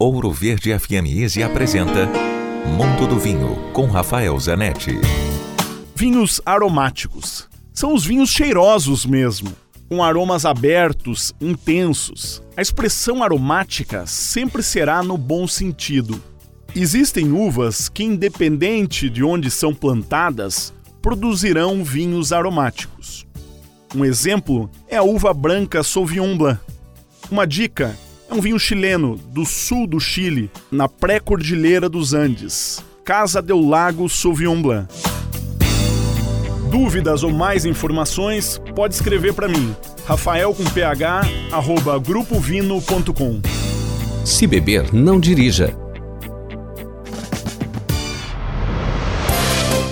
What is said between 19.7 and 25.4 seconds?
plantadas, produzirão vinhos aromáticos. Um exemplo é a uva